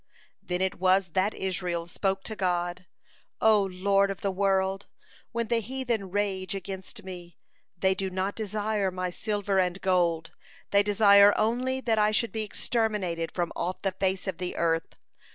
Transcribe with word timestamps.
Then 0.41 0.61
it 0.61 0.79
was 0.79 1.11
that 1.11 1.35
Israel 1.35 1.85
spoke 1.85 2.23
to 2.23 2.35
God: 2.35 2.87
"O 3.39 3.61
Lord 3.65 4.09
of 4.09 4.21
the 4.21 4.31
world! 4.31 4.87
When 5.31 5.45
the 5.47 5.59
heathen 5.59 6.09
rage 6.09 6.55
against 6.55 7.03
me, 7.03 7.37
they 7.77 7.93
do 7.93 8.09
not 8.09 8.33
desire 8.33 8.89
my 8.89 9.11
silver 9.11 9.59
and 9.59 9.79
gold, 9.79 10.31
they 10.71 10.81
desire 10.81 11.37
only 11.37 11.81
that 11.81 11.99
I 11.99 12.09
should 12.09 12.31
be 12.31 12.41
exterminated 12.41 13.31
from 13.31 13.51
off 13.55 13.83
the 13.83 13.91
face 13.91 14.25
of 14.25 14.39
the 14.39 14.57
earth. 14.57 14.95